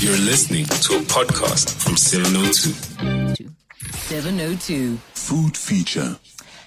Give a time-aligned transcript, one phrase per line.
[0.00, 2.72] You're listening to a podcast from 702.
[4.08, 4.96] 702.
[5.12, 6.16] Food feature.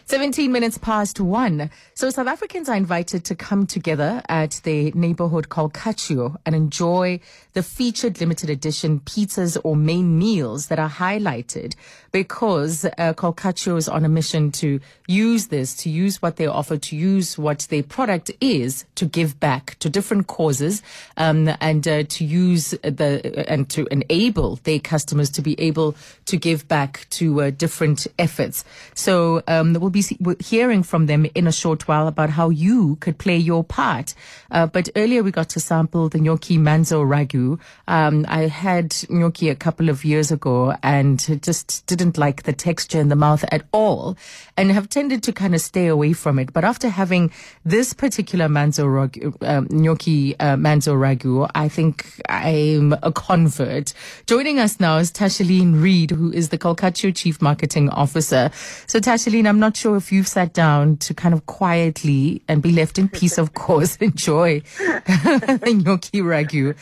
[0.06, 1.70] 17 minutes past one.
[1.94, 7.22] So South Africans are invited to come together at the neighborhood called Col'Cacchio and enjoy
[7.54, 11.76] the featured limited edition pizzas or main meals that are highlighted
[12.12, 16.78] because uh, Col'Cacchio is on a mission to use this, to use what they offer,
[16.78, 20.84] to use what their product is to give back to different causes
[21.18, 26.38] um, and uh, to use the and to enable their customers to be able to
[26.38, 28.66] give back to uh, different efforts.
[28.96, 30.04] So um, we'll be
[30.40, 34.14] hearing from them in a short while about how you could play your part.
[34.52, 37.60] Uh, but earlier we got to sample the gnocchi manzo ragu.
[37.88, 43.00] Um, I had gnocchi a couple of years ago and just didn't like the texture
[43.00, 44.18] in the mouth at all
[44.58, 46.52] and have tended to kind of stay away from it.
[46.54, 47.32] But after having
[47.64, 53.94] this particular manzo ragu, um, gnocchi uh, manzo ragu, I think I'm a convert.
[54.26, 58.50] Joining us now is Tashaleen Reed, who is the Col'Cacchio Chief Marketing Officer.
[58.88, 62.72] So Tashaleen, I'm not sure if you've sat down to kind of quietly and be
[62.72, 66.76] left in peace, of course, enjoy gnocchi ragu.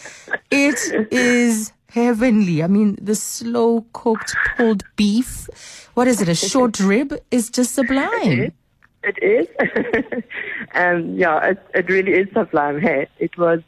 [0.51, 0.79] It
[1.11, 2.63] is heavenly.
[2.63, 5.49] I mean, the slow cooked pulled beef.
[5.93, 6.29] What is it?
[6.29, 8.53] A short rib is just sublime.
[9.03, 9.47] It is.
[10.75, 12.79] um, yeah, it, it really is sublime.
[12.79, 13.61] Hey, it was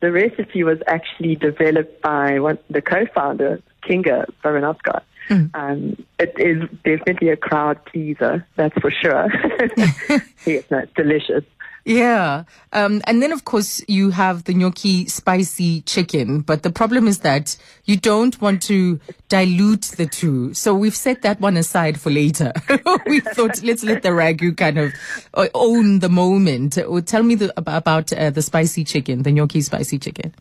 [0.00, 5.00] the recipe was actually developed by one, the co-founder, Kinga Baranowska.
[5.28, 5.50] Mm.
[5.54, 9.28] Um, it is definitely a crowd pleaser, that's for sure.
[10.46, 11.44] yes, no, it's delicious.
[11.86, 12.42] Yeah.
[12.72, 16.40] Um, and then, of course, you have the gnocchi spicy chicken.
[16.40, 20.52] But the problem is that you don't want to dilute the two.
[20.52, 22.52] So we've set that one aside for later.
[23.06, 24.94] we thought, let's let the ragu kind of
[25.34, 26.76] uh, own the moment.
[27.06, 30.34] Tell me the, about uh, the spicy chicken, the gnocchi spicy chicken.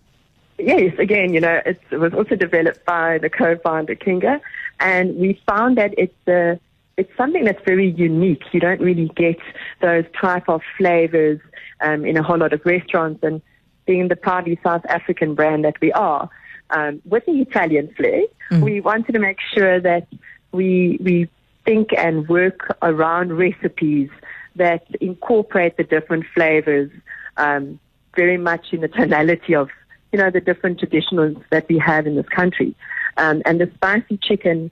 [0.58, 4.40] Yes, again, you know, it was also developed by the co-founder Kinga,
[4.80, 6.60] and we found that it's a
[6.98, 8.44] it's something that's very unique.
[8.54, 9.38] You don't really get
[9.82, 11.40] those type of flavors
[11.82, 13.22] um, in a whole lot of restaurants.
[13.22, 13.42] And
[13.86, 16.30] being the proudly South African brand that we are,
[16.70, 18.62] um, with the Italian flair, mm.
[18.62, 20.08] we wanted to make sure that
[20.52, 21.30] we we
[21.66, 24.10] think and work around recipes
[24.56, 26.90] that incorporate the different flavors
[27.38, 27.80] um,
[28.16, 29.70] very much in the tonality of
[30.12, 32.76] you know the different traditionals that we have in this country.
[33.18, 34.72] Um, and the spicy chicken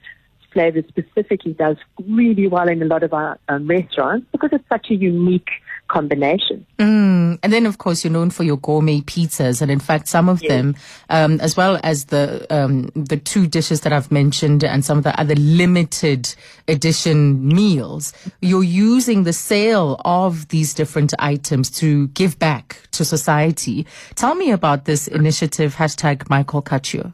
[0.54, 1.78] flavor specifically does
[2.08, 5.50] really well in a lot of our um, restaurants because it's such a unique
[5.88, 6.66] combination.
[6.78, 7.40] Mm.
[7.44, 10.42] And then, of course, you're known for your gourmet pizzas, and in fact, some of
[10.42, 10.50] yes.
[10.50, 10.76] them,
[11.10, 15.04] um, as well as the um, the two dishes that I've mentioned, and some of
[15.04, 16.34] the other limited
[16.68, 23.86] edition meals, you're using the sale of these different items to give back to society.
[24.16, 25.76] Tell me about this initiative.
[25.76, 27.14] Hashtag Michael Col'Cacchio.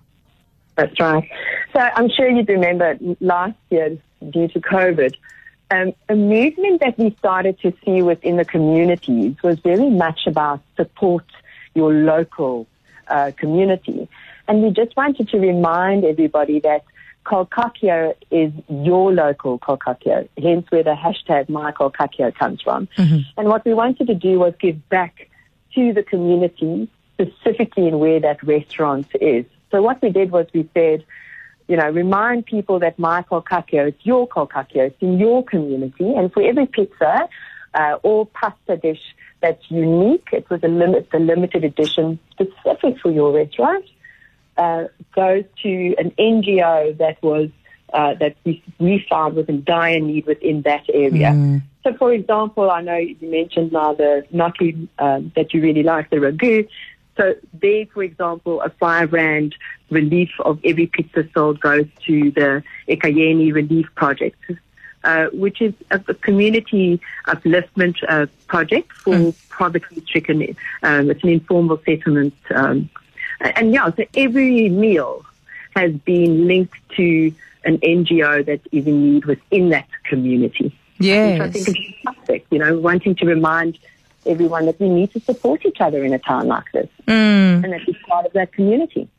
[0.80, 1.30] That's right.
[1.74, 3.98] So I'm sure you'd remember last year,
[4.30, 5.16] due to COVID,
[5.72, 10.62] um, a movement that we started to see within the communities was very much about
[10.76, 11.26] support
[11.76, 12.68] your local
[13.08, 14.10] uh, community.
[14.48, 16.84] And we just wanted to remind everybody that
[17.26, 22.88] Col'Cacchio is your local Col'Cacchio, hence where the hashtag My Col'Cacchio comes from.
[22.98, 23.20] Mm-hmm.
[23.38, 25.30] And what we wanted to do was give back
[25.76, 29.46] to the community, specifically in where that restaurant is.
[29.72, 31.06] So what we did was we said,
[31.68, 36.14] you know, remind people that my Col'Cacchio, is your Col'Cacchio, it's in your community.
[36.16, 37.30] And for every pizza
[37.74, 39.02] uh, or pasta dish
[39.42, 43.86] that's unique, it was a limit, the limited edition specific for your restaurant,
[44.58, 44.86] uh,
[45.16, 47.50] goes to an NGO that was
[47.94, 51.32] uh, that we, we found was in dire need within that area.
[51.32, 51.62] Mm.
[51.84, 56.10] So, for example, I know you mentioned now the gnocchi um, that you really like,
[56.10, 56.68] the ragu.
[57.20, 59.54] So there, for example, a five rand
[59.90, 64.40] relief of every pizza sold goes to the Ekayeni Relief Project,
[65.04, 69.50] uh, which is a, a community upliftment uh, project for mm.
[69.50, 70.56] poverty-stricken.
[70.82, 72.90] Um, it's an informal settlement, um,
[73.42, 75.26] and yeah, so every meal
[75.76, 77.34] has been linked to
[77.66, 80.74] an NGO that is in need within that community.
[81.00, 81.40] Yes.
[81.40, 83.78] Which I think is fantastic, you know, wanting to remind
[84.26, 87.64] everyone that we need to support each other in a time like this mm.
[87.64, 89.10] and that we're part of that community.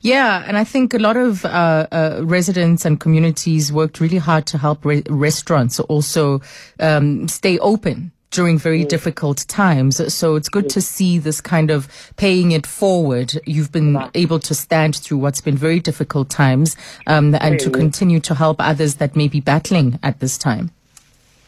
[0.00, 4.46] Yeah, and I think a lot of uh, uh, residents and communities worked really hard
[4.46, 6.40] to help re- restaurants also
[6.80, 8.88] um, stay open during very yes.
[8.88, 10.14] difficult times.
[10.14, 10.74] So it's good yes.
[10.74, 13.38] to see this kind of paying it forward.
[13.44, 16.76] You've been able to stand through what's been very difficult times
[17.06, 20.70] um, and to continue to help others that may be battling at this time.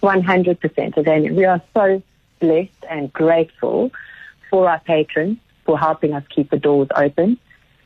[0.02, 0.96] 100%.
[0.96, 2.02] Again, we are so
[2.42, 3.90] blessed and grateful
[4.50, 7.38] for our patrons for helping us keep the doors open.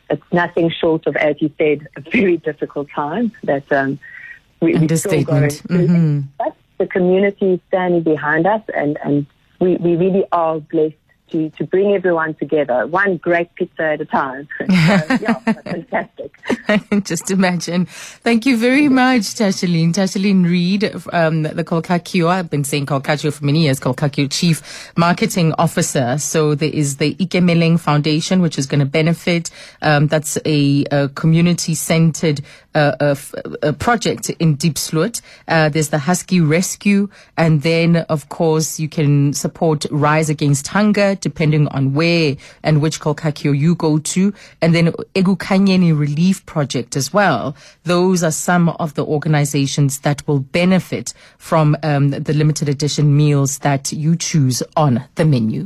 [0.09, 3.99] it's nothing short of, as you said, a very difficult time that um,
[4.61, 5.87] we, we're still going through.
[5.87, 6.21] Mm-hmm.
[6.39, 9.27] But the community is standing behind us, and, and
[9.61, 10.95] we, we really are blessed
[11.31, 14.49] to, to bring everyone together, one great pizza at a time.
[14.59, 16.33] so, yeah, fantastic.
[17.05, 17.87] Just imagine.
[17.87, 19.93] Thank you very much, Tashaline.
[19.93, 25.53] Tashaline Reed, um, the Kolkakio, I've been saying Kolkakio for many years, Kolkakio Chief Marketing
[25.59, 26.19] Officer.
[26.19, 29.51] So there is the Ikemeling Foundation, which is going to benefit.
[29.83, 32.43] Um, that's a, a community-centered
[32.77, 33.17] uh, a,
[33.69, 35.23] a, project in Diepsloot.
[35.49, 37.09] Uh, there's the Husky Rescue.
[37.39, 43.01] And then, of course, you can support Rise Against Hunger, depending on where and which
[43.01, 44.33] Kolkakio you go to.
[44.61, 47.57] And then Egukanyeni Relief Project as well.
[47.85, 53.59] Those are some of the organizations that will benefit from um, the limited edition meals
[53.59, 55.65] that you choose on the menu.